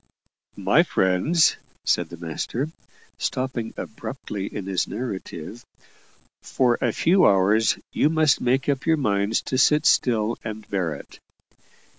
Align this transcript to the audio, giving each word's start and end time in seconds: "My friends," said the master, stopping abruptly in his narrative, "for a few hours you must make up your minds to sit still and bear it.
"My 0.57 0.81
friends," 0.81 1.57
said 1.85 2.09
the 2.09 2.17
master, 2.17 2.71
stopping 3.19 3.75
abruptly 3.77 4.47
in 4.47 4.65
his 4.65 4.87
narrative, 4.87 5.63
"for 6.41 6.79
a 6.81 6.91
few 6.91 7.27
hours 7.27 7.77
you 7.93 8.09
must 8.09 8.41
make 8.41 8.67
up 8.67 8.87
your 8.87 8.97
minds 8.97 9.43
to 9.43 9.59
sit 9.59 9.85
still 9.85 10.39
and 10.43 10.67
bear 10.67 10.95
it. 10.95 11.19